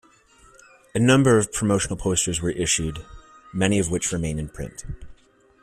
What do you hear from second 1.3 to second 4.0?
of promotional posters were issued, many of